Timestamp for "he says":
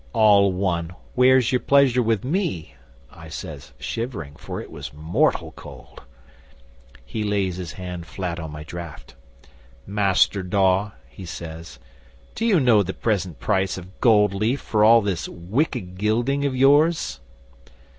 11.07-11.77